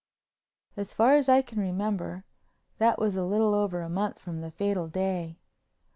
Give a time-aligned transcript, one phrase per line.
[0.75, 2.25] As far as I can remember,
[2.79, 5.37] that was a little over a month from the fatal day.